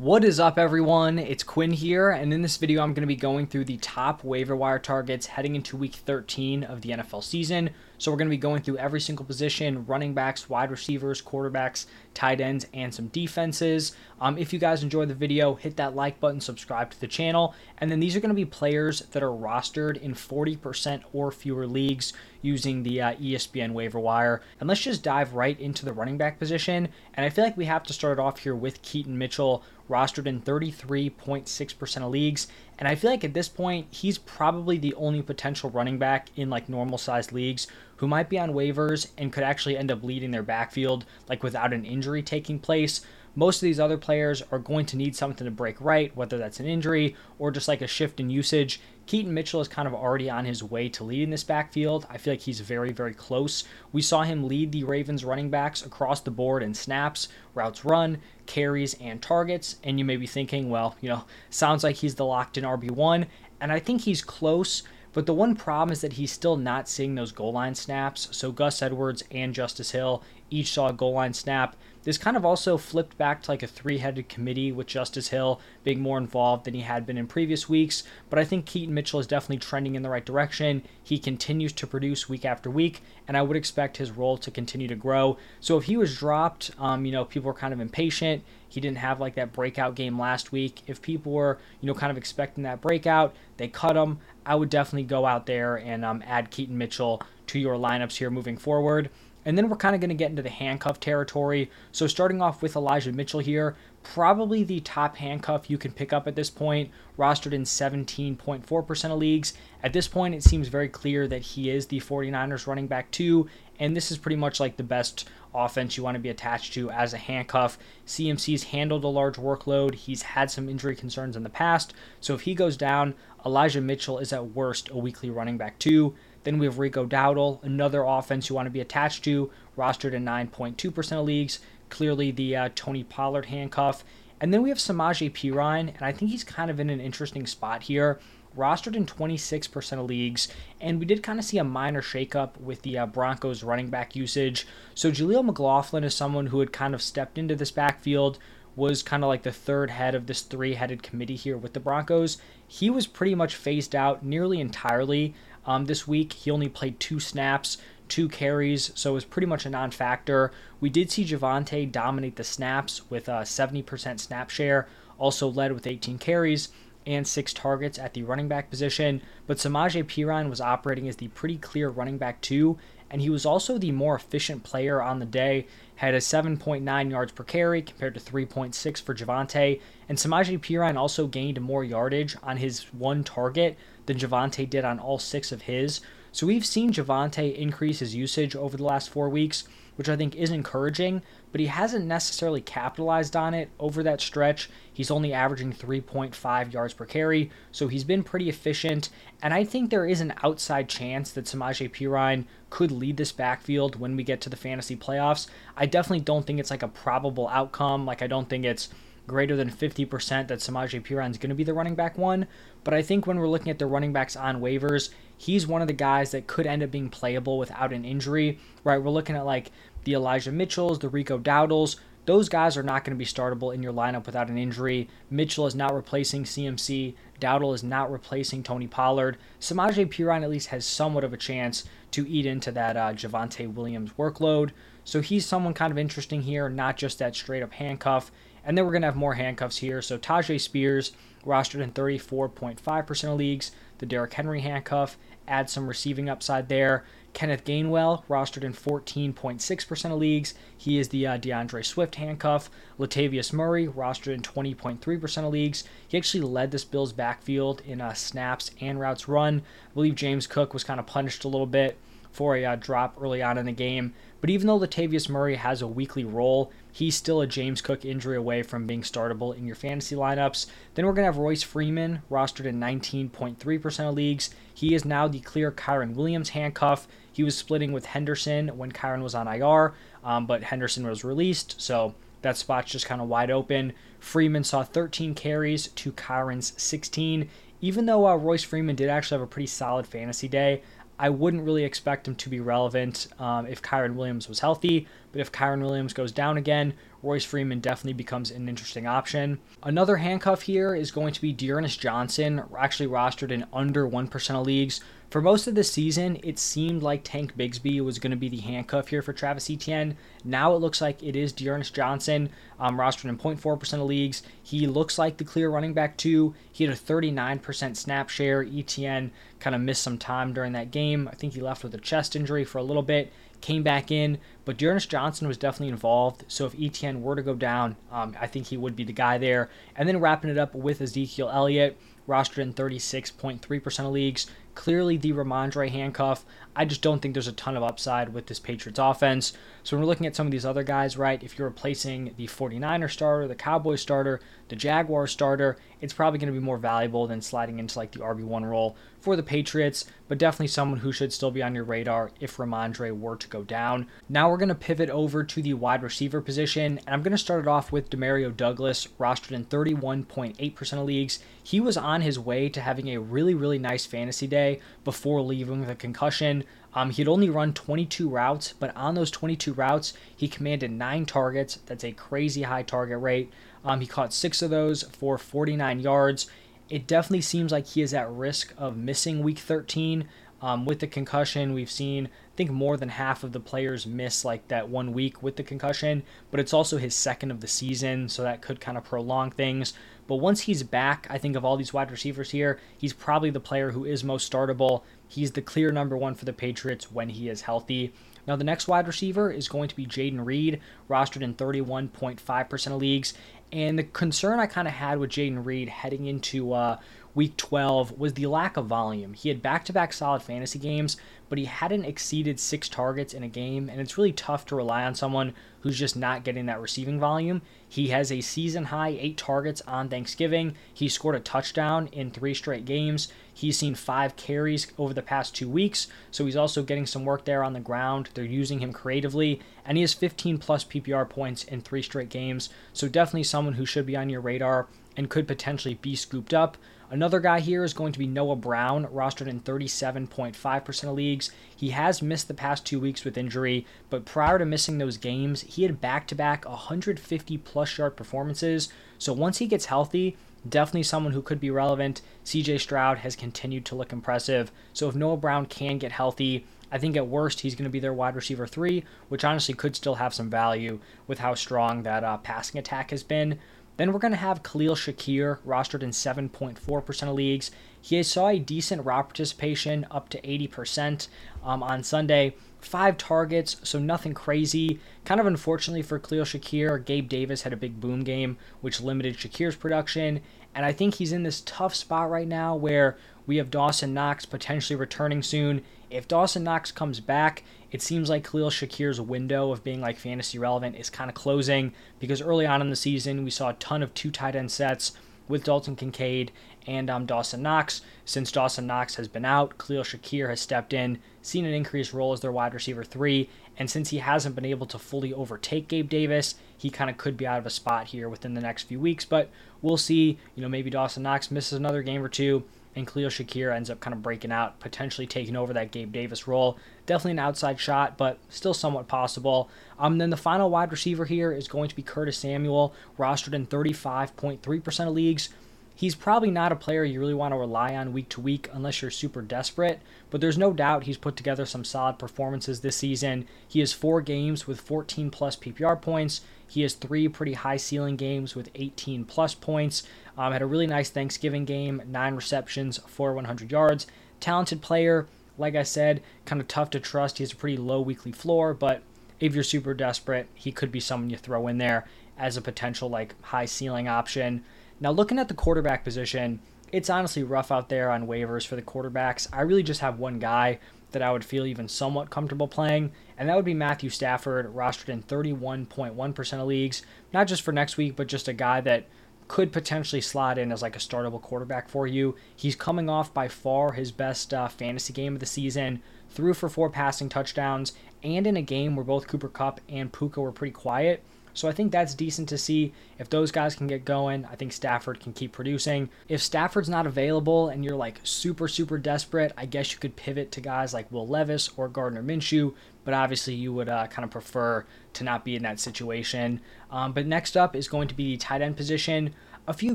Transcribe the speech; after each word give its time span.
What 0.00 0.24
is 0.24 0.40
up, 0.40 0.58
everyone? 0.58 1.18
It's 1.18 1.42
Quinn 1.42 1.72
here, 1.72 2.08
and 2.08 2.32
in 2.32 2.40
this 2.40 2.56
video, 2.56 2.82
I'm 2.82 2.94
going 2.94 3.02
to 3.02 3.06
be 3.06 3.16
going 3.16 3.46
through 3.46 3.66
the 3.66 3.76
top 3.76 4.24
waiver 4.24 4.56
wire 4.56 4.78
targets 4.78 5.26
heading 5.26 5.56
into 5.56 5.76
week 5.76 5.94
13 5.94 6.64
of 6.64 6.80
the 6.80 6.92
NFL 6.92 7.22
season. 7.22 7.68
So, 8.00 8.10
we're 8.10 8.16
going 8.16 8.28
to 8.28 8.30
be 8.30 8.38
going 8.38 8.62
through 8.62 8.78
every 8.78 8.98
single 8.98 9.26
position 9.26 9.84
running 9.84 10.14
backs, 10.14 10.48
wide 10.48 10.70
receivers, 10.70 11.20
quarterbacks, 11.20 11.84
tight 12.14 12.40
ends, 12.40 12.66
and 12.72 12.94
some 12.94 13.08
defenses. 13.08 13.94
Um, 14.22 14.38
if 14.38 14.54
you 14.54 14.58
guys 14.58 14.82
enjoyed 14.82 15.08
the 15.08 15.14
video, 15.14 15.54
hit 15.54 15.76
that 15.76 15.94
like 15.94 16.18
button, 16.18 16.40
subscribe 16.40 16.90
to 16.92 17.00
the 17.00 17.06
channel, 17.06 17.54
and 17.76 17.90
then 17.90 18.00
these 18.00 18.16
are 18.16 18.20
going 18.20 18.30
to 18.30 18.34
be 18.34 18.46
players 18.46 19.02
that 19.12 19.22
are 19.22 19.28
rostered 19.28 19.98
in 19.98 20.14
40% 20.14 21.02
or 21.12 21.30
fewer 21.30 21.66
leagues 21.66 22.14
using 22.40 22.82
the 22.82 23.02
uh, 23.02 23.14
ESPN 23.16 23.72
waiver 23.72 24.00
wire. 24.00 24.40
And 24.58 24.68
let's 24.68 24.80
just 24.80 25.02
dive 25.02 25.34
right 25.34 25.60
into 25.60 25.84
the 25.84 25.92
running 25.92 26.16
back 26.16 26.38
position. 26.38 26.88
And 27.12 27.26
I 27.26 27.28
feel 27.28 27.44
like 27.44 27.58
we 27.58 27.66
have 27.66 27.82
to 27.82 27.92
start 27.92 28.18
off 28.18 28.38
here 28.38 28.54
with 28.54 28.80
Keaton 28.80 29.18
Mitchell 29.18 29.62
rostered 29.90 30.26
in 30.26 30.40
33.6% 30.40 31.96
of 31.96 32.10
leagues. 32.10 32.46
And 32.80 32.88
I 32.88 32.94
feel 32.94 33.10
like 33.10 33.24
at 33.24 33.34
this 33.34 33.48
point, 33.48 33.88
he's 33.90 34.16
probably 34.16 34.78
the 34.78 34.94
only 34.94 35.20
potential 35.20 35.68
running 35.68 35.98
back 35.98 36.30
in 36.34 36.48
like 36.48 36.68
normal 36.68 36.96
sized 36.96 37.30
leagues 37.30 37.66
who 37.96 38.08
might 38.08 38.30
be 38.30 38.38
on 38.38 38.54
waivers 38.54 39.10
and 39.18 39.30
could 39.30 39.42
actually 39.44 39.76
end 39.76 39.90
up 39.90 40.02
leading 40.02 40.30
their 40.30 40.42
backfield 40.42 41.04
like 41.28 41.42
without 41.42 41.74
an 41.74 41.84
injury 41.84 42.22
taking 42.22 42.58
place. 42.58 43.02
Most 43.34 43.56
of 43.56 43.62
these 43.62 43.78
other 43.78 43.98
players 43.98 44.42
are 44.50 44.58
going 44.58 44.86
to 44.86 44.96
need 44.96 45.14
something 45.14 45.44
to 45.44 45.50
break 45.50 45.78
right, 45.78 46.16
whether 46.16 46.38
that's 46.38 46.58
an 46.58 46.66
injury 46.66 47.14
or 47.38 47.50
just 47.50 47.68
like 47.68 47.82
a 47.82 47.86
shift 47.86 48.18
in 48.18 48.30
usage. 48.30 48.80
Keaton 49.10 49.34
Mitchell 49.34 49.60
is 49.60 49.66
kind 49.66 49.88
of 49.88 49.94
already 49.94 50.30
on 50.30 50.44
his 50.44 50.62
way 50.62 50.88
to 50.90 51.02
leading 51.02 51.30
this 51.30 51.42
backfield. 51.42 52.06
I 52.08 52.16
feel 52.16 52.32
like 52.32 52.42
he's 52.42 52.60
very, 52.60 52.92
very 52.92 53.12
close. 53.12 53.64
We 53.90 54.02
saw 54.02 54.22
him 54.22 54.46
lead 54.46 54.70
the 54.70 54.84
Ravens 54.84 55.24
running 55.24 55.50
backs 55.50 55.84
across 55.84 56.20
the 56.20 56.30
board 56.30 56.62
in 56.62 56.74
snaps, 56.74 57.26
routes 57.52 57.84
run, 57.84 58.18
carries, 58.46 58.94
and 59.00 59.20
targets. 59.20 59.80
And 59.82 59.98
you 59.98 60.04
may 60.04 60.16
be 60.16 60.28
thinking, 60.28 60.70
well, 60.70 60.94
you 61.00 61.08
know, 61.08 61.24
sounds 61.50 61.82
like 61.82 61.96
he's 61.96 62.14
the 62.14 62.24
locked 62.24 62.56
in 62.56 62.62
RB1. 62.62 63.26
And 63.60 63.72
I 63.72 63.80
think 63.80 64.02
he's 64.02 64.22
close 64.22 64.84
but 65.12 65.26
the 65.26 65.34
one 65.34 65.56
problem 65.56 65.92
is 65.92 66.02
that 66.02 66.14
he's 66.14 66.30
still 66.30 66.56
not 66.56 66.88
seeing 66.88 67.14
those 67.14 67.32
goal 67.32 67.52
line 67.52 67.74
snaps. 67.74 68.28
So 68.30 68.52
Gus 68.52 68.80
Edwards 68.80 69.24
and 69.30 69.52
Justice 69.52 69.90
Hill 69.90 70.22
each 70.50 70.72
saw 70.72 70.88
a 70.88 70.92
goal 70.92 71.14
line 71.14 71.34
snap. 71.34 71.76
This 72.02 72.16
kind 72.16 72.36
of 72.36 72.46
also 72.46 72.78
flipped 72.78 73.18
back 73.18 73.42
to 73.42 73.50
like 73.50 73.62
a 73.62 73.66
three 73.66 73.98
headed 73.98 74.28
committee 74.28 74.72
with 74.72 74.86
Justice 74.86 75.28
Hill 75.28 75.60
being 75.84 76.00
more 76.00 76.16
involved 76.16 76.64
than 76.64 76.72
he 76.72 76.80
had 76.80 77.04
been 77.04 77.18
in 77.18 77.26
previous 77.26 77.68
weeks. 77.68 78.04
But 78.30 78.38
I 78.38 78.44
think 78.44 78.64
Keaton 78.64 78.94
Mitchell 78.94 79.20
is 79.20 79.26
definitely 79.26 79.58
trending 79.58 79.94
in 79.94 80.02
the 80.02 80.08
right 80.08 80.24
direction. 80.24 80.82
He 81.02 81.18
continues 81.18 81.72
to 81.74 81.86
produce 81.86 82.28
week 82.28 82.46
after 82.46 82.70
week, 82.70 83.02
and 83.28 83.36
I 83.36 83.42
would 83.42 83.56
expect 83.56 83.98
his 83.98 84.12
role 84.12 84.38
to 84.38 84.50
continue 84.50 84.88
to 84.88 84.94
grow. 84.94 85.36
So 85.60 85.76
if 85.76 85.84
he 85.84 85.98
was 85.98 86.16
dropped, 86.16 86.70
um, 86.78 87.04
you 87.04 87.12
know, 87.12 87.26
people 87.26 87.48
were 87.48 87.54
kind 87.54 87.74
of 87.74 87.80
impatient. 87.80 88.44
He 88.66 88.80
didn't 88.80 88.98
have 88.98 89.20
like 89.20 89.34
that 89.34 89.52
breakout 89.52 89.94
game 89.94 90.18
last 90.18 90.52
week. 90.52 90.82
If 90.86 91.02
people 91.02 91.32
were, 91.32 91.58
you 91.80 91.86
know, 91.86 91.94
kind 91.94 92.10
of 92.10 92.16
expecting 92.16 92.64
that 92.64 92.80
breakout, 92.80 93.34
they 93.58 93.68
cut 93.68 93.96
him. 93.96 94.20
I 94.46 94.54
would 94.54 94.70
definitely 94.70 95.04
go 95.04 95.26
out 95.26 95.44
there 95.44 95.76
and 95.76 96.04
um, 96.04 96.22
add 96.26 96.50
Keaton 96.50 96.78
Mitchell 96.78 97.20
to 97.48 97.58
your 97.58 97.74
lineups 97.74 98.16
here 98.16 98.30
moving 98.30 98.56
forward. 98.56 99.10
And 99.44 99.56
then 99.56 99.68
we're 99.68 99.76
kind 99.76 99.94
of 99.94 100.00
going 100.00 100.10
to 100.10 100.14
get 100.14 100.30
into 100.30 100.42
the 100.42 100.50
handcuff 100.50 101.00
territory. 101.00 101.70
So 101.92 102.06
starting 102.06 102.42
off 102.42 102.62
with 102.62 102.76
Elijah 102.76 103.12
Mitchell 103.12 103.40
here, 103.40 103.76
probably 104.02 104.64
the 104.64 104.80
top 104.80 105.16
handcuff 105.16 105.70
you 105.70 105.78
can 105.78 105.92
pick 105.92 106.12
up 106.12 106.26
at 106.26 106.36
this 106.36 106.50
point, 106.50 106.90
rostered 107.18 107.52
in 107.52 107.62
17.4% 107.62 109.04
of 109.10 109.18
leagues. 109.18 109.54
At 109.82 109.92
this 109.92 110.08
point, 110.08 110.34
it 110.34 110.42
seems 110.42 110.68
very 110.68 110.88
clear 110.88 111.26
that 111.28 111.42
he 111.42 111.70
is 111.70 111.86
the 111.86 112.00
49ers 112.00 112.66
running 112.66 112.86
back 112.86 113.10
two, 113.10 113.48
and 113.78 113.96
this 113.96 114.10
is 114.10 114.18
pretty 114.18 114.36
much 114.36 114.60
like 114.60 114.76
the 114.76 114.82
best 114.82 115.28
offense 115.54 115.96
you 115.96 116.02
want 116.02 116.14
to 116.14 116.20
be 116.20 116.28
attached 116.28 116.72
to 116.74 116.90
as 116.90 117.12
a 117.12 117.18
handcuff. 117.18 117.78
CMC's 118.06 118.64
handled 118.64 119.04
a 119.04 119.08
large 119.08 119.36
workload. 119.36 119.94
He's 119.94 120.22
had 120.22 120.50
some 120.50 120.68
injury 120.68 120.94
concerns 120.94 121.36
in 121.36 121.42
the 121.42 121.50
past, 121.50 121.92
so 122.20 122.34
if 122.34 122.42
he 122.42 122.54
goes 122.54 122.76
down, 122.76 123.14
Elijah 123.44 123.80
Mitchell 123.80 124.18
is 124.18 124.32
at 124.32 124.50
worst 124.50 124.90
a 124.90 124.98
weekly 124.98 125.30
running 125.30 125.56
back 125.56 125.78
two. 125.78 126.14
Then 126.44 126.58
we 126.58 126.66
have 126.66 126.78
Rico 126.78 127.06
Dowdle, 127.06 127.62
another 127.62 128.02
offense 128.02 128.48
you 128.48 128.54
want 128.54 128.66
to 128.66 128.70
be 128.70 128.80
attached 128.80 129.24
to, 129.24 129.50
rostered 129.76 130.12
in 130.12 130.24
9.2% 130.24 131.12
of 131.12 131.24
leagues. 131.24 131.60
Clearly 131.90 132.30
the 132.30 132.56
uh, 132.56 132.68
Tony 132.74 133.04
Pollard 133.04 133.46
handcuff. 133.46 134.04
And 134.40 134.54
then 134.54 134.62
we 134.62 134.70
have 134.70 134.78
Samaje 134.78 135.30
Perine, 135.32 135.88
and 135.94 136.02
I 136.02 136.12
think 136.12 136.30
he's 136.30 136.44
kind 136.44 136.70
of 136.70 136.80
in 136.80 136.88
an 136.88 137.00
interesting 137.00 137.46
spot 137.46 137.82
here. 137.82 138.18
Rostered 138.56 138.96
in 138.96 139.06
26% 139.06 140.00
of 140.00 140.06
leagues, 140.06 140.48
and 140.80 140.98
we 140.98 141.06
did 141.06 141.22
kind 141.22 141.38
of 141.38 141.44
see 141.44 141.58
a 141.58 141.64
minor 141.64 142.02
shakeup 142.02 142.58
with 142.58 142.82
the 142.82 142.98
uh, 142.98 143.06
Broncos 143.06 143.62
running 143.62 143.90
back 143.90 144.16
usage. 144.16 144.66
So 144.94 145.12
Jaleel 145.12 145.44
McLaughlin 145.44 146.02
is 146.02 146.14
someone 146.14 146.46
who 146.46 146.58
had 146.58 146.72
kind 146.72 146.92
of 146.92 147.02
stepped 147.02 147.38
into 147.38 147.54
this 147.54 147.70
backfield, 147.70 148.40
was 148.74 149.02
kind 149.02 149.22
of 149.22 149.28
like 149.28 149.42
the 149.42 149.52
third 149.52 149.90
head 149.90 150.14
of 150.16 150.26
this 150.26 150.42
three 150.42 150.74
headed 150.74 151.02
committee 151.02 151.36
here 151.36 151.56
with 151.56 151.74
the 151.74 151.80
Broncos. 151.80 152.38
He 152.66 152.90
was 152.90 153.06
pretty 153.06 153.34
much 153.34 153.54
phased 153.54 153.94
out 153.94 154.24
nearly 154.24 154.60
entirely 154.60 155.34
um, 155.66 155.86
this 155.86 156.06
week. 156.06 156.32
He 156.32 156.50
only 156.50 156.68
played 156.68 157.00
two 157.00 157.20
snaps, 157.20 157.78
two 158.08 158.28
carries, 158.28 158.90
so 158.94 159.10
it 159.10 159.14
was 159.14 159.24
pretty 159.24 159.46
much 159.46 159.66
a 159.66 159.70
non 159.70 159.90
factor. 159.90 160.52
We 160.80 160.90
did 160.90 161.10
see 161.10 161.24
Javonte 161.24 161.90
dominate 161.90 162.36
the 162.36 162.44
snaps 162.44 163.08
with 163.10 163.28
a 163.28 163.42
70% 163.42 164.20
snap 164.20 164.50
share, 164.50 164.88
also 165.18 165.48
led 165.48 165.72
with 165.72 165.86
18 165.86 166.18
carries 166.18 166.68
and 167.06 167.26
six 167.26 167.52
targets 167.52 167.98
at 167.98 168.14
the 168.14 168.22
running 168.22 168.48
back 168.48 168.70
position. 168.70 169.22
But 169.46 169.56
Samaje 169.56 170.04
Perine 170.04 170.50
was 170.50 170.60
operating 170.60 171.08
as 171.08 171.16
the 171.16 171.28
pretty 171.28 171.56
clear 171.56 171.88
running 171.88 172.18
back, 172.18 172.40
too, 172.40 172.78
and 173.10 173.20
he 173.20 173.30
was 173.30 173.44
also 173.44 173.78
the 173.78 173.90
more 173.90 174.14
efficient 174.14 174.62
player 174.62 175.02
on 175.02 175.18
the 175.18 175.26
day. 175.26 175.66
Had 175.96 176.14
a 176.14 176.18
7.9 176.18 177.10
yards 177.10 177.32
per 177.32 177.44
carry 177.44 177.82
compared 177.82 178.14
to 178.14 178.20
3.6 178.20 179.02
for 179.02 179.14
Javonte, 179.14 179.80
and 180.08 180.16
Samaje 180.16 180.58
Perine 180.58 180.96
also 180.96 181.26
gained 181.26 181.60
more 181.60 181.84
yardage 181.84 182.36
on 182.42 182.58
his 182.58 182.84
one 182.92 183.24
target 183.24 183.76
than 184.10 184.18
Javonte 184.18 184.68
did 184.68 184.84
on 184.84 184.98
all 184.98 185.20
six 185.20 185.52
of 185.52 185.62
his. 185.62 186.00
So 186.32 186.44
we've 186.44 186.66
seen 186.66 186.92
Javonte 186.92 187.56
increase 187.56 188.00
his 188.00 188.12
usage 188.12 188.56
over 188.56 188.76
the 188.76 188.82
last 188.82 189.08
four 189.08 189.28
weeks, 189.28 189.68
which 189.94 190.08
I 190.08 190.16
think 190.16 190.34
is 190.34 190.50
encouraging, 190.50 191.22
but 191.52 191.60
he 191.60 191.68
hasn't 191.68 192.06
necessarily 192.06 192.60
capitalized 192.60 193.36
on 193.36 193.54
it 193.54 193.70
over 193.78 194.02
that 194.02 194.20
stretch. 194.20 194.68
He's 194.92 195.12
only 195.12 195.32
averaging 195.32 195.72
3.5 195.72 196.72
yards 196.72 196.92
per 196.92 197.04
carry, 197.04 197.52
so 197.70 197.86
he's 197.86 198.02
been 198.02 198.24
pretty 198.24 198.48
efficient. 198.48 199.10
And 199.42 199.54
I 199.54 199.62
think 199.62 199.90
there 199.90 200.06
is 200.06 200.20
an 200.20 200.34
outside 200.42 200.88
chance 200.88 201.30
that 201.32 201.44
Samaje 201.44 201.88
Perine 201.88 202.46
could 202.68 202.90
lead 202.90 203.16
this 203.16 203.30
backfield 203.30 203.94
when 203.94 204.16
we 204.16 204.24
get 204.24 204.40
to 204.40 204.50
the 204.50 204.56
fantasy 204.56 204.96
playoffs. 204.96 205.46
I 205.76 205.86
definitely 205.86 206.24
don't 206.24 206.44
think 206.44 206.58
it's 206.58 206.70
like 206.70 206.82
a 206.82 206.88
probable 206.88 207.46
outcome. 207.46 208.06
Like, 208.06 208.22
I 208.22 208.26
don't 208.26 208.48
think 208.48 208.64
it's 208.64 208.88
greater 209.26 209.56
than 209.56 209.70
50% 209.70 210.48
that 210.48 210.58
Samaje 210.58 211.02
Perine 211.02 211.30
is 211.30 211.38
going 211.38 211.50
to 211.50 211.54
be 211.54 211.64
the 211.64 211.74
running 211.74 211.94
back 211.94 212.18
one. 212.18 212.46
But 212.84 212.94
I 212.94 213.02
think 213.02 213.26
when 213.26 213.38
we're 213.38 213.48
looking 213.48 213.70
at 213.70 213.78
the 213.78 213.86
running 213.86 214.12
backs 214.12 214.36
on 214.36 214.60
waivers, 214.60 215.10
he's 215.36 215.66
one 215.66 215.82
of 215.82 215.88
the 215.88 215.94
guys 215.94 216.30
that 216.32 216.46
could 216.46 216.66
end 216.66 216.82
up 216.82 216.90
being 216.90 217.08
playable 217.08 217.58
without 217.58 217.92
an 217.92 218.04
injury, 218.04 218.58
right? 218.84 219.02
We're 219.02 219.10
looking 219.10 219.36
at 219.36 219.46
like 219.46 219.70
the 220.04 220.14
Elijah 220.14 220.52
Mitchells, 220.52 220.98
the 220.98 221.08
Rico 221.08 221.38
Dowdles. 221.38 221.96
Those 222.26 222.48
guys 222.48 222.76
are 222.76 222.82
not 222.82 223.04
going 223.04 223.16
to 223.16 223.18
be 223.18 223.24
startable 223.24 223.74
in 223.74 223.82
your 223.82 223.92
lineup 223.92 224.26
without 224.26 224.48
an 224.48 224.58
injury. 224.58 225.08
Mitchell 225.30 225.66
is 225.66 225.74
not 225.74 225.94
replacing 225.94 226.44
CMC. 226.44 227.14
Dowdle 227.40 227.74
is 227.74 227.82
not 227.82 228.12
replacing 228.12 228.62
Tony 228.62 228.86
Pollard. 228.86 229.38
Samaje 229.58 230.06
Perine 230.06 230.42
at 230.42 230.50
least 230.50 230.68
has 230.68 230.84
somewhat 230.84 231.24
of 231.24 231.32
a 231.32 231.38
chance 231.38 231.84
to 232.10 232.28
eat 232.28 232.46
into 232.46 232.70
that 232.72 232.96
uh, 232.96 233.12
Javonte 233.12 233.72
Williams 233.72 234.12
workload. 234.18 234.70
So 235.04 235.20
he's 235.20 235.46
someone 235.46 235.74
kind 235.74 235.90
of 235.90 235.98
interesting 235.98 236.42
here, 236.42 236.68
not 236.68 236.96
just 236.96 237.18
that 237.18 237.34
straight 237.34 237.62
up 237.62 237.72
handcuff. 237.72 238.30
And 238.70 238.78
then 238.78 238.84
we're 238.84 238.92
going 238.92 239.02
to 239.02 239.08
have 239.08 239.16
more 239.16 239.34
handcuffs 239.34 239.78
here. 239.78 240.00
So 240.00 240.16
Tyjae 240.16 240.60
Spears, 240.60 241.10
rostered 241.44 241.80
in 241.80 241.90
34.5% 241.90 243.24
of 243.24 243.36
leagues. 243.36 243.72
The 243.98 244.06
Derrick 244.06 244.32
Henry 244.34 244.60
handcuff, 244.60 245.18
adds 245.48 245.72
some 245.72 245.88
receiving 245.88 246.28
upside 246.28 246.68
there. 246.68 247.04
Kenneth 247.32 247.64
Gainwell, 247.64 248.24
rostered 248.26 248.62
in 248.62 248.72
14.6% 248.72 250.12
of 250.12 250.18
leagues. 250.18 250.54
He 250.78 251.00
is 251.00 251.08
the 251.08 251.26
uh, 251.26 251.36
D'Andre 251.36 251.82
Swift 251.82 252.14
handcuff. 252.14 252.70
Latavius 252.96 253.52
Murray, 253.52 253.88
rostered 253.88 254.34
in 254.34 254.40
20.3% 254.40 255.38
of 255.44 255.52
leagues. 255.52 255.82
He 256.06 256.16
actually 256.16 256.42
led 256.42 256.70
this 256.70 256.84
Bills 256.84 257.12
backfield 257.12 257.82
in 257.84 258.00
uh, 258.00 258.14
snaps 258.14 258.70
and 258.80 259.00
routes 259.00 259.26
run. 259.26 259.62
I 259.90 259.94
believe 259.94 260.14
James 260.14 260.46
Cook 260.46 260.72
was 260.72 260.84
kind 260.84 261.00
of 261.00 261.06
punished 261.06 261.42
a 261.42 261.48
little 261.48 261.66
bit 261.66 261.98
for 262.30 262.54
a 262.54 262.64
uh, 262.64 262.76
drop 262.76 263.16
early 263.20 263.42
on 263.42 263.58
in 263.58 263.66
the 263.66 263.72
game. 263.72 264.14
But 264.40 264.50
even 264.50 264.66
though 264.66 264.78
Latavius 264.78 265.28
Murray 265.28 265.56
has 265.56 265.82
a 265.82 265.88
weekly 265.88 266.24
role, 266.24 266.72
he's 266.92 267.16
still 267.16 267.40
a 267.40 267.46
James 267.46 267.80
Cook 267.80 268.04
injury 268.04 268.36
away 268.36 268.62
from 268.62 268.86
being 268.86 269.02
startable 269.02 269.56
in 269.56 269.66
your 269.66 269.76
fantasy 269.76 270.16
lineups. 270.16 270.66
Then 270.94 271.06
we're 271.06 271.12
going 271.12 271.24
to 271.26 271.32
have 271.32 271.38
Royce 271.38 271.62
Freeman, 271.62 272.22
rostered 272.30 272.66
in 272.66 272.80
19.3% 272.80 274.08
of 274.08 274.14
leagues. 274.14 274.50
He 274.72 274.94
is 274.94 275.04
now 275.04 275.28
the 275.28 275.40
clear 275.40 275.70
Kyren 275.70 276.14
Williams 276.14 276.50
handcuff. 276.50 277.06
He 277.32 277.44
was 277.44 277.56
splitting 277.56 277.92
with 277.92 278.06
Henderson 278.06 278.76
when 278.76 278.92
Kyren 278.92 279.22
was 279.22 279.34
on 279.34 279.48
IR, 279.48 279.94
um, 280.24 280.46
but 280.46 280.64
Henderson 280.64 281.06
was 281.06 281.24
released, 281.24 281.80
so 281.80 282.14
that 282.42 282.56
spot's 282.56 282.92
just 282.92 283.06
kind 283.06 283.20
of 283.20 283.28
wide 283.28 283.50
open. 283.50 283.92
Freeman 284.18 284.64
saw 284.64 284.82
13 284.82 285.34
carries 285.34 285.88
to 285.88 286.12
Kyren's 286.12 286.72
16. 286.80 287.48
Even 287.82 288.06
though 288.06 288.26
uh, 288.26 288.36
Royce 288.36 288.62
Freeman 288.62 288.96
did 288.96 289.08
actually 289.08 289.36
have 289.36 289.46
a 289.46 289.50
pretty 289.50 289.66
solid 289.66 290.06
fantasy 290.06 290.48
day, 290.48 290.82
I 291.18 291.28
wouldn't 291.28 291.64
really 291.64 291.84
expect 291.84 292.26
him 292.26 292.34
to 292.36 292.48
be 292.48 292.60
relevant 292.60 293.28
um, 293.38 293.66
if 293.66 293.82
Kyren 293.82 294.14
Williams 294.14 294.48
was 294.48 294.60
healthy. 294.60 295.06
But 295.32 295.40
if 295.40 295.52
Kyren 295.52 295.80
Williams 295.82 296.12
goes 296.12 296.32
down 296.32 296.56
again, 296.56 296.94
Royce 297.22 297.44
Freeman 297.44 297.80
definitely 297.80 298.14
becomes 298.14 298.50
an 298.50 298.68
interesting 298.68 299.06
option. 299.06 299.58
Another 299.82 300.16
handcuff 300.16 300.62
here 300.62 300.94
is 300.94 301.10
going 301.10 301.32
to 301.34 301.40
be 301.40 301.52
D'Ernest 301.52 302.00
Johnson, 302.00 302.62
actually 302.76 303.08
rostered 303.08 303.50
in 303.50 303.66
under 303.72 304.08
1% 304.08 304.60
of 304.60 304.66
leagues. 304.66 305.00
For 305.30 305.40
most 305.40 305.68
of 305.68 305.76
the 305.76 305.84
season, 305.84 306.40
it 306.42 306.58
seemed 306.58 307.04
like 307.04 307.20
Tank 307.22 307.56
Bigsby 307.56 308.00
was 308.00 308.18
going 308.18 308.32
to 308.32 308.36
be 308.36 308.48
the 308.48 308.56
handcuff 308.56 309.08
here 309.08 309.22
for 309.22 309.32
Travis 309.32 309.70
Etienne. 309.70 310.16
Now 310.44 310.74
it 310.74 310.80
looks 310.80 311.00
like 311.00 311.22
it 311.22 311.36
is 311.36 311.52
D'Ernest 311.52 311.94
Johnson, 311.94 312.50
um, 312.80 312.96
rostered 312.96 313.28
in 313.28 313.38
0.4% 313.38 313.94
of 313.94 314.06
leagues. 314.06 314.42
He 314.60 314.88
looks 314.88 315.18
like 315.18 315.36
the 315.36 315.44
clear 315.44 315.70
running 315.70 315.94
back 315.94 316.16
two. 316.16 316.54
He 316.72 316.82
had 316.82 316.92
a 316.92 316.96
39% 316.96 317.96
snap 317.96 318.28
share. 318.28 318.62
Etienne 318.62 319.30
kind 319.60 319.76
of 319.76 319.82
missed 319.82 320.02
some 320.02 320.18
time 320.18 320.52
during 320.52 320.72
that 320.72 320.90
game. 320.90 321.28
I 321.30 321.36
think 321.36 321.52
he 321.52 321.60
left 321.60 321.84
with 321.84 321.94
a 321.94 321.98
chest 321.98 322.34
injury 322.34 322.64
for 322.64 322.78
a 322.78 322.82
little 322.82 323.02
bit 323.02 323.32
came 323.60 323.82
back 323.82 324.10
in, 324.10 324.38
but 324.64 324.76
D'Ernest 324.76 325.10
Johnson 325.10 325.48
was 325.48 325.56
definitely 325.56 325.92
involved. 325.92 326.44
So 326.48 326.66
if 326.66 326.74
Etienne 326.80 327.22
were 327.22 327.36
to 327.36 327.42
go 327.42 327.54
down, 327.54 327.96
um, 328.10 328.36
I 328.40 328.46
think 328.46 328.66
he 328.66 328.76
would 328.76 328.96
be 328.96 329.04
the 329.04 329.12
guy 329.12 329.38
there. 329.38 329.70
And 329.96 330.08
then 330.08 330.20
wrapping 330.20 330.50
it 330.50 330.58
up 330.58 330.74
with 330.74 331.00
Ezekiel 331.00 331.50
Elliott, 331.50 331.98
rostered 332.28 332.58
in 332.58 332.72
36.3% 332.72 334.06
of 334.06 334.12
leagues. 334.12 334.46
Clearly 334.74 335.16
the 335.16 335.32
Rhamondre 335.32 335.90
handcuff. 335.90 336.44
I 336.76 336.84
just 336.84 337.02
don't 337.02 337.20
think 337.20 337.34
there's 337.34 337.48
a 337.48 337.52
ton 337.52 337.76
of 337.76 337.82
upside 337.82 338.32
with 338.32 338.46
this 338.46 338.60
Patriots 338.60 339.00
offense. 339.00 339.52
So 339.82 339.96
when 339.96 340.02
we're 340.02 340.08
looking 340.08 340.26
at 340.26 340.36
some 340.36 340.46
of 340.46 340.52
these 340.52 340.64
other 340.64 340.84
guys, 340.84 341.16
right, 341.16 341.42
if 341.42 341.58
you're 341.58 341.68
replacing 341.68 342.34
the 342.36 342.46
49er 342.46 343.10
starter, 343.10 343.48
the 343.48 343.56
Cowboys 343.56 344.00
starter, 344.00 344.40
the 344.68 344.76
Jaguar 344.76 345.26
starter, 345.26 345.76
it's 346.00 346.14
probably 346.14 346.38
going 346.38 346.52
to 346.52 346.58
be 346.58 346.64
more 346.64 346.78
valuable 346.78 347.26
than 347.26 347.42
sliding 347.42 347.78
into 347.80 347.98
like 347.98 348.12
the 348.12 348.20
RB1 348.20 348.64
role 348.64 348.96
for 349.20 349.36
the 349.36 349.42
Patriots, 349.42 350.06
but 350.28 350.38
definitely 350.38 350.68
someone 350.68 351.00
who 351.00 351.12
should 351.12 351.32
still 351.32 351.50
be 351.50 351.62
on 351.62 351.74
your 351.74 351.84
radar 351.84 352.30
if 352.40 352.56
Rhamondre 352.56 353.18
were 353.18 353.36
to 353.36 353.48
go 353.48 353.62
down. 353.62 354.06
Now 354.28 354.48
we're 354.48 354.56
going 354.56 354.68
to 354.68 354.74
pivot 354.74 355.10
over 355.10 355.44
to 355.44 355.62
the 355.62 355.74
wide 355.74 356.02
receiver 356.02 356.40
position, 356.40 356.98
and 356.98 357.08
I'm 357.08 357.22
going 357.22 357.32
to 357.32 357.38
start 357.38 357.64
it 357.64 357.68
off 357.68 357.92
with 357.92 358.10
Demario 358.10 358.56
Douglas, 358.56 359.08
rostered 359.18 359.52
in 359.52 359.64
31.8% 359.66 360.92
of 360.92 361.06
leagues. 361.06 361.40
He 361.62 361.80
was 361.80 361.96
on 361.96 362.22
his 362.22 362.38
way 362.38 362.68
to 362.68 362.80
having 362.80 363.08
a 363.08 363.20
really, 363.20 363.54
really 363.54 363.78
nice 363.78 364.06
fantasy 364.06 364.46
day 364.46 364.80
before 365.04 365.42
leaving 365.42 365.80
with 365.80 365.90
a 365.90 365.94
concussion. 365.94 366.64
Um, 366.94 367.10
he'd 367.10 367.28
only 367.28 367.50
run 367.50 367.72
22 367.72 368.28
routes, 368.28 368.74
but 368.78 368.96
on 368.96 369.14
those 369.14 369.30
22 369.30 369.72
routes, 369.72 370.12
he 370.34 370.48
commanded 370.48 370.90
nine 370.90 371.26
targets. 371.26 371.78
That's 371.86 372.04
a 372.04 372.12
crazy 372.12 372.62
high 372.62 372.82
target 372.82 373.20
rate. 373.20 373.52
Um, 373.84 374.00
he 374.00 374.06
caught 374.06 374.32
six 374.32 374.62
of 374.62 374.70
those 374.70 375.02
for 375.04 375.38
49 375.38 376.00
yards. 376.00 376.50
It 376.90 377.06
definitely 377.06 377.42
seems 377.42 377.70
like 377.70 377.86
he 377.86 378.02
is 378.02 378.12
at 378.12 378.30
risk 378.30 378.74
of 378.76 378.96
missing 378.96 379.42
week 379.42 379.58
13. 379.58 380.28
Um, 380.62 380.84
with 380.84 380.98
the 380.98 381.06
concussion, 381.06 381.72
we've 381.72 381.90
seen, 381.90 382.26
I 382.26 382.56
think, 382.56 382.70
more 382.70 382.98
than 382.98 383.08
half 383.08 383.42
of 383.44 383.52
the 383.52 383.60
players 383.60 384.06
miss 384.06 384.44
like 384.44 384.68
that 384.68 384.90
one 384.90 385.14
week 385.14 385.42
with 385.42 385.56
the 385.56 385.62
concussion, 385.62 386.22
but 386.50 386.60
it's 386.60 386.74
also 386.74 386.98
his 386.98 387.14
second 387.14 387.50
of 387.50 387.60
the 387.60 387.66
season, 387.66 388.28
so 388.28 388.42
that 388.42 388.60
could 388.60 388.78
kind 388.78 388.98
of 388.98 389.04
prolong 389.04 389.52
things. 389.52 389.94
But 390.26 390.36
once 390.36 390.60
he's 390.62 390.82
back, 390.82 391.26
I 391.30 391.38
think 391.38 391.56
of 391.56 391.64
all 391.64 391.78
these 391.78 391.94
wide 391.94 392.10
receivers 392.10 392.50
here, 392.50 392.78
he's 392.98 393.14
probably 393.14 393.48
the 393.48 393.58
player 393.58 393.92
who 393.92 394.04
is 394.04 394.22
most 394.22 394.52
startable. 394.52 395.02
He's 395.26 395.52
the 395.52 395.62
clear 395.62 395.92
number 395.92 396.16
one 396.16 396.34
for 396.34 396.44
the 396.44 396.52
Patriots 396.52 397.10
when 397.10 397.30
he 397.30 397.48
is 397.48 397.62
healthy. 397.62 398.12
Now, 398.46 398.56
the 398.56 398.64
next 398.64 398.88
wide 398.88 399.06
receiver 399.06 399.50
is 399.50 399.68
going 399.68 399.88
to 399.88 399.96
be 399.96 400.06
Jayden 400.06 400.44
Reed, 400.44 400.80
rostered 401.08 401.42
in 401.42 401.54
31.5% 401.54 402.86
of 402.86 402.92
leagues. 402.94 403.34
And 403.72 403.98
the 403.98 404.04
concern 404.04 404.58
I 404.58 404.66
kind 404.66 404.88
of 404.88 404.94
had 404.94 405.18
with 405.18 405.30
Jayden 405.30 405.64
Reed 405.64 405.88
heading 405.88 406.26
into 406.26 406.72
uh, 406.72 406.98
week 407.34 407.56
12 407.56 408.18
was 408.18 408.34
the 408.34 408.46
lack 408.46 408.76
of 408.76 408.86
volume. 408.86 409.34
He 409.34 409.48
had 409.48 409.62
back 409.62 409.84
to 409.86 409.92
back 409.92 410.12
solid 410.12 410.42
fantasy 410.42 410.78
games, 410.78 411.16
but 411.48 411.58
he 411.58 411.64
hadn't 411.64 412.04
exceeded 412.04 412.60
six 412.60 412.88
targets 412.88 413.34
in 413.34 413.42
a 413.42 413.48
game, 413.48 413.88
and 413.88 414.00
it's 414.00 414.16
really 414.16 414.32
tough 414.32 414.66
to 414.66 414.76
rely 414.76 415.04
on 415.04 415.14
someone 415.14 415.52
who's 415.80 415.98
just 415.98 416.16
not 416.16 416.44
getting 416.44 416.66
that 416.66 416.80
receiving 416.80 417.18
volume. 417.18 417.62
He 417.88 418.08
has 418.08 418.30
a 418.30 418.40
season 418.40 418.84
high 418.84 419.16
eight 419.18 419.36
targets 419.36 419.82
on 419.86 420.08
Thanksgiving. 420.08 420.76
He 420.92 421.08
scored 421.08 421.34
a 421.34 421.40
touchdown 421.40 422.08
in 422.12 422.30
three 422.30 422.54
straight 422.54 422.84
games. 422.84 423.32
He's 423.52 423.78
seen 423.78 423.94
five 423.94 424.36
carries 424.36 424.86
over 424.96 425.12
the 425.12 425.22
past 425.22 425.54
two 425.54 425.68
weeks, 425.68 426.06
so 426.30 426.46
he's 426.46 426.56
also 426.56 426.82
getting 426.82 427.06
some 427.06 427.24
work 427.24 427.44
there 427.44 427.64
on 427.64 427.72
the 427.72 427.80
ground. 427.80 428.30
They're 428.34 428.44
using 428.44 428.78
him 428.78 428.92
creatively, 428.92 429.60
and 429.84 429.96
he 429.98 430.02
has 430.02 430.14
15 430.14 430.58
plus 430.58 430.84
PPR 430.84 431.28
points 431.28 431.64
in 431.64 431.80
three 431.80 432.02
straight 432.02 432.28
games, 432.28 432.70
so 432.92 433.08
definitely 433.08 433.44
someone 433.44 433.74
who 433.74 433.86
should 433.86 434.06
be 434.06 434.16
on 434.16 434.30
your 434.30 434.40
radar 434.40 434.86
and 435.16 435.28
could 435.28 435.48
potentially 435.48 435.94
be 435.94 436.14
scooped 436.14 436.54
up. 436.54 436.76
Another 437.12 437.40
guy 437.40 437.58
here 437.58 437.82
is 437.82 437.92
going 437.92 438.12
to 438.12 438.20
be 438.20 438.26
Noah 438.28 438.54
Brown, 438.54 439.06
rostered 439.06 439.48
in 439.48 439.60
37.5% 439.60 441.04
of 441.04 441.14
leagues. 441.16 441.50
He 441.74 441.90
has 441.90 442.22
missed 442.22 442.46
the 442.46 442.54
past 442.54 442.86
two 442.86 443.00
weeks 443.00 443.24
with 443.24 443.36
injury, 443.36 443.84
but 444.10 444.24
prior 444.24 444.60
to 444.60 444.64
missing 444.64 444.98
those 444.98 445.16
games, 445.16 445.62
he 445.62 445.82
had 445.82 446.00
back 446.00 446.28
to 446.28 446.36
back 446.36 446.64
150 446.64 447.58
plus 447.58 447.98
yard 447.98 448.16
performances. 448.16 448.90
So 449.18 449.32
once 449.32 449.58
he 449.58 449.66
gets 449.66 449.86
healthy, 449.86 450.36
definitely 450.68 451.02
someone 451.02 451.32
who 451.32 451.42
could 451.42 451.58
be 451.58 451.70
relevant. 451.70 452.22
CJ 452.44 452.78
Stroud 452.78 453.18
has 453.18 453.34
continued 453.34 453.84
to 453.86 453.96
look 453.96 454.12
impressive. 454.12 454.70
So 454.92 455.08
if 455.08 455.16
Noah 455.16 455.36
Brown 455.36 455.66
can 455.66 455.98
get 455.98 456.12
healthy, 456.12 456.64
I 456.92 456.98
think 456.98 457.16
at 457.16 457.26
worst 457.26 457.60
he's 457.60 457.74
going 457.74 457.84
to 457.84 457.90
be 457.90 458.00
their 458.00 458.12
wide 458.12 458.36
receiver 458.36 458.66
three, 458.66 459.04
which 459.28 459.44
honestly 459.44 459.74
could 459.74 459.96
still 459.96 460.16
have 460.16 460.34
some 460.34 460.50
value 460.50 461.00
with 461.26 461.40
how 461.40 461.54
strong 461.54 462.02
that 462.02 462.22
uh, 462.24 462.36
passing 462.38 462.78
attack 462.78 463.10
has 463.10 463.22
been. 463.22 463.58
Then 464.00 464.14
we're 464.14 464.18
going 464.18 464.32
to 464.32 464.38
have 464.38 464.62
Khalil 464.62 464.94
Shakir, 464.94 465.58
rostered 465.58 466.02
in 466.02 466.08
7.4% 466.08 467.22
of 467.28 467.34
leagues. 467.34 467.70
He 468.00 468.22
saw 468.22 468.48
a 468.48 468.58
decent 468.58 469.04
route 469.04 469.28
participation, 469.28 470.06
up 470.10 470.30
to 470.30 470.40
80% 470.40 471.28
um, 471.62 471.82
on 471.82 472.02
Sunday. 472.02 472.54
Five 472.78 473.18
targets, 473.18 473.76
so 473.82 473.98
nothing 473.98 474.32
crazy. 474.32 475.00
Kind 475.26 475.38
of 475.38 475.46
unfortunately 475.46 476.00
for 476.00 476.18
Khalil 476.18 476.46
Shakir, 476.46 477.04
Gabe 477.04 477.28
Davis 477.28 477.60
had 477.60 477.74
a 477.74 477.76
big 477.76 478.00
boom 478.00 478.24
game, 478.24 478.56
which 478.80 479.02
limited 479.02 479.36
Shakir's 479.36 479.76
production. 479.76 480.40
And 480.74 480.86
I 480.86 480.92
think 480.92 481.16
he's 481.16 481.32
in 481.32 481.42
this 481.42 481.60
tough 481.66 481.94
spot 481.94 482.30
right 482.30 482.48
now 482.48 482.74
where 482.74 483.18
we 483.50 483.56
have 483.56 483.68
Dawson 483.68 484.14
Knox 484.14 484.46
potentially 484.46 484.94
returning 484.94 485.42
soon. 485.42 485.82
If 486.08 486.28
Dawson 486.28 486.62
Knox 486.62 486.92
comes 486.92 487.18
back, 487.18 487.64
it 487.90 488.00
seems 488.00 488.30
like 488.30 488.48
Khalil 488.48 488.70
Shakir's 488.70 489.20
window 489.20 489.72
of 489.72 489.82
being 489.82 490.00
like 490.00 490.18
fantasy 490.18 490.56
relevant 490.56 490.94
is 490.94 491.10
kind 491.10 491.28
of 491.28 491.34
closing 491.34 491.92
because 492.20 492.40
early 492.40 492.64
on 492.64 492.80
in 492.80 492.90
the 492.90 492.94
season 492.94 493.42
we 493.42 493.50
saw 493.50 493.70
a 493.70 493.74
ton 493.74 494.04
of 494.04 494.14
two 494.14 494.30
tight 494.30 494.54
end 494.54 494.70
sets 494.70 495.14
with 495.48 495.64
Dalton 495.64 495.96
Kincaid 495.96 496.52
and 496.86 497.10
um, 497.10 497.26
Dawson 497.26 497.60
Knox. 497.60 498.02
Since 498.24 498.52
Dawson 498.52 498.86
Knox 498.86 499.16
has 499.16 499.26
been 499.26 499.44
out, 499.44 499.76
Khalil 499.78 500.04
Shakir 500.04 500.48
has 500.48 500.60
stepped 500.60 500.92
in, 500.92 501.18
seen 501.42 501.64
an 501.64 501.74
increased 501.74 502.12
role 502.12 502.32
as 502.32 502.42
their 502.42 502.52
wide 502.52 502.72
receiver 502.72 503.02
three, 503.02 503.50
and 503.76 503.90
since 503.90 504.10
he 504.10 504.18
hasn't 504.18 504.54
been 504.54 504.64
able 504.64 504.86
to 504.86 504.96
fully 504.96 505.34
overtake 505.34 505.88
Gabe 505.88 506.08
Davis, 506.08 506.54
he 506.78 506.88
kind 506.88 507.10
of 507.10 507.18
could 507.18 507.36
be 507.36 507.48
out 507.48 507.58
of 507.58 507.66
a 507.66 507.70
spot 507.70 508.06
here 508.06 508.28
within 508.28 508.54
the 508.54 508.60
next 508.60 508.84
few 508.84 509.00
weeks. 509.00 509.24
But 509.24 509.50
we'll 509.82 509.96
see. 509.96 510.38
You 510.54 510.62
know, 510.62 510.68
maybe 510.68 510.88
Dawson 510.88 511.24
Knox 511.24 511.50
misses 511.50 511.72
another 511.72 512.04
game 512.04 512.22
or 512.22 512.28
two 512.28 512.62
and 512.96 513.06
Khalil 513.06 513.30
Shakir 513.30 513.74
ends 513.74 513.88
up 513.90 514.00
kind 514.00 514.14
of 514.14 514.22
breaking 514.22 514.52
out, 514.52 514.80
potentially 514.80 515.26
taking 515.26 515.56
over 515.56 515.72
that 515.72 515.92
Gabe 515.92 516.12
Davis 516.12 516.48
role. 516.48 516.76
Definitely 517.06 517.32
an 517.32 517.38
outside 517.38 517.78
shot, 517.78 518.18
but 518.18 518.38
still 518.48 518.74
somewhat 518.74 519.08
possible. 519.08 519.70
Um, 519.98 520.18
then 520.18 520.30
the 520.30 520.36
final 520.36 520.70
wide 520.70 520.90
receiver 520.90 521.24
here 521.24 521.52
is 521.52 521.68
going 521.68 521.88
to 521.88 521.96
be 521.96 522.02
Curtis 522.02 522.38
Samuel, 522.38 522.94
rostered 523.18 523.54
in 523.54 523.66
35.3% 523.66 525.08
of 525.08 525.14
leagues. 525.14 525.50
He's 525.94 526.14
probably 526.14 526.50
not 526.50 526.72
a 526.72 526.76
player 526.76 527.04
you 527.04 527.20
really 527.20 527.34
want 527.34 527.52
to 527.52 527.58
rely 527.58 527.94
on 527.94 528.12
week 528.12 528.30
to 528.30 528.40
week 528.40 528.68
unless 528.72 529.02
you're 529.02 529.10
super 529.10 529.42
desperate, 529.42 530.00
but 530.30 530.40
there's 530.40 530.56
no 530.56 530.72
doubt 530.72 531.04
he's 531.04 531.18
put 531.18 531.36
together 531.36 531.66
some 531.66 531.84
solid 531.84 532.18
performances 532.18 532.80
this 532.80 532.96
season. 532.96 533.46
He 533.68 533.80
has 533.80 533.92
four 533.92 534.22
games 534.22 534.66
with 534.66 534.80
14 534.80 535.30
plus 535.30 535.56
PPR 535.56 536.00
points. 536.00 536.40
He 536.66 536.82
has 536.82 536.94
three 536.94 537.28
pretty 537.28 537.52
high 537.52 537.76
ceiling 537.76 538.16
games 538.16 538.54
with 538.54 538.70
18 538.74 539.24
plus 539.24 539.54
points. 539.54 540.04
Um, 540.38 540.52
had 540.52 540.62
a 540.62 540.66
really 540.66 540.86
nice 540.86 541.10
Thanksgiving 541.10 541.64
game, 541.64 542.00
nine 542.06 542.34
receptions 542.34 542.98
for 543.06 543.34
100 543.34 543.70
yards. 543.70 544.06
Talented 544.38 544.80
player, 544.80 545.26
like 545.58 545.74
I 545.74 545.82
said, 545.82 546.22
kind 546.46 546.62
of 546.62 546.68
tough 546.68 546.90
to 546.90 547.00
trust. 547.00 547.38
He 547.38 547.44
has 547.44 547.52
a 547.52 547.56
pretty 547.56 547.76
low 547.76 548.00
weekly 548.00 548.32
floor, 548.32 548.72
but 548.72 549.02
if 549.40 549.54
you're 549.54 549.64
super 549.64 549.94
desperate, 549.94 550.48
he 550.54 550.70
could 550.70 550.92
be 550.92 551.00
someone 551.00 551.30
you 551.30 551.36
throw 551.36 551.66
in 551.66 551.78
there 551.78 552.06
as 552.38 552.56
a 552.56 552.62
potential 552.62 553.10
like 553.10 553.34
high 553.42 553.66
ceiling 553.66 554.08
option. 554.08 554.64
Now, 555.00 555.10
looking 555.10 555.38
at 555.38 555.48
the 555.48 555.54
quarterback 555.54 556.04
position, 556.04 556.60
it's 556.92 557.08
honestly 557.08 557.42
rough 557.42 557.72
out 557.72 557.88
there 557.88 558.10
on 558.10 558.26
waivers 558.26 558.66
for 558.66 558.76
the 558.76 558.82
quarterbacks. 558.82 559.48
I 559.52 559.62
really 559.62 559.82
just 559.82 560.00
have 560.00 560.18
one 560.18 560.38
guy 560.38 560.78
that 561.12 561.22
I 561.22 561.32
would 561.32 561.44
feel 561.44 561.66
even 561.66 561.88
somewhat 561.88 562.30
comfortable 562.30 562.68
playing, 562.68 563.12
and 563.38 563.48
that 563.48 563.56
would 563.56 563.64
be 563.64 563.74
Matthew 563.74 564.10
Stafford, 564.10 564.74
rostered 564.74 565.08
in 565.08 565.22
31.1% 565.22 566.60
of 566.60 566.66
leagues. 566.66 567.02
Not 567.32 567.48
just 567.48 567.62
for 567.62 567.72
next 567.72 567.96
week, 567.96 568.14
but 568.14 568.26
just 568.26 568.46
a 568.46 568.52
guy 568.52 568.80
that 568.82 569.06
could 569.48 569.72
potentially 569.72 570.20
slot 570.20 570.58
in 570.58 570.70
as 570.70 570.82
like 570.82 570.94
a 570.94 571.00
startable 571.00 571.42
quarterback 571.42 571.88
for 571.88 572.06
you. 572.06 572.36
He's 572.54 572.76
coming 572.76 573.08
off 573.08 573.34
by 573.34 573.48
far 573.48 573.92
his 573.92 574.12
best 574.12 574.54
uh, 574.54 574.68
fantasy 574.68 575.12
game 575.12 575.34
of 575.34 575.40
the 575.40 575.46
season, 575.46 576.02
threw 576.28 576.54
for 576.54 576.68
four 576.68 576.90
passing 576.90 577.28
touchdowns, 577.28 577.94
and 578.22 578.46
in 578.46 578.56
a 578.56 578.62
game 578.62 578.94
where 578.94 579.04
both 579.04 579.26
Cooper 579.26 579.48
Kupp 579.48 579.80
and 579.88 580.12
Puka 580.12 580.40
were 580.40 580.52
pretty 580.52 580.72
quiet. 580.72 581.24
So 581.54 581.68
I 581.68 581.72
think 581.72 581.92
that's 581.92 582.14
decent 582.14 582.48
to 582.50 582.58
see. 582.58 582.92
If 583.18 583.30
those 583.30 583.50
guys 583.50 583.74
can 583.74 583.86
get 583.86 584.04
going, 584.04 584.44
I 584.46 584.54
think 584.54 584.72
Stafford 584.72 585.20
can 585.20 585.32
keep 585.32 585.52
producing. 585.52 586.10
If 586.28 586.42
Stafford's 586.42 586.88
not 586.88 587.06
available 587.06 587.68
and 587.68 587.84
you're 587.84 587.96
like 587.96 588.20
super, 588.22 588.68
super 588.68 588.98
desperate, 588.98 589.52
I 589.56 589.66
guess 589.66 589.92
you 589.92 589.98
could 589.98 590.16
pivot 590.16 590.52
to 590.52 590.60
guys 590.60 590.94
like 590.94 591.10
Will 591.10 591.26
Levis 591.26 591.70
or 591.76 591.88
Gardner 591.88 592.22
Minshew, 592.22 592.74
but 593.04 593.14
obviously 593.14 593.54
you 593.54 593.72
would 593.72 593.88
uh, 593.88 594.06
kind 594.06 594.24
of 594.24 594.30
prefer 594.30 594.84
to 595.14 595.24
not 595.24 595.44
be 595.44 595.56
in 595.56 595.62
that 595.62 595.80
situation. 595.80 596.60
Um, 596.90 597.12
but 597.12 597.26
next 597.26 597.56
up 597.56 597.74
is 597.74 597.88
going 597.88 598.08
to 598.08 598.14
be 598.14 598.32
the 598.32 598.38
tight 598.38 598.62
end 598.62 598.76
position 598.76 599.34
a 599.66 599.72
few 599.72 599.94